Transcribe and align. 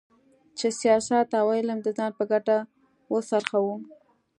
چې 0.57 0.67
سیاست 0.79 1.29
او 1.41 1.47
علم 1.57 1.79
د 1.83 1.87
ځان 1.97 2.11
په 2.19 2.23
ګټه 2.31 2.57
وڅرخوو. 3.13 3.75